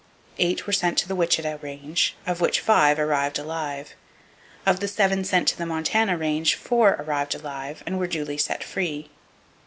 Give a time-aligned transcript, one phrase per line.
[0.39, 3.93] Eight were sent to the Wichita Range, of which five arrived alive.
[4.65, 8.63] Of the seven sent to the Montana Range, four arrived alive and were duly set
[8.63, 9.11] free.